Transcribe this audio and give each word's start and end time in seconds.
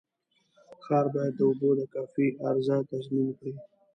ښار 0.83 1.05
باید 1.13 1.33
د 1.37 1.41
اوبو 1.47 1.69
د 1.79 1.81
کافي 1.95 2.27
عرضه 2.45 2.77
تضمین 2.91 3.29
کړي. 3.37 3.53